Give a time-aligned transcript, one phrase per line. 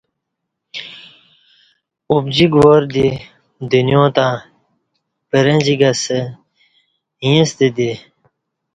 [2.15, 3.07] ابجیک وار دی
[3.71, 4.31] دنیا تں
[5.29, 6.19] پرجیک اسہ
[7.23, 7.91] ییݩستہ دی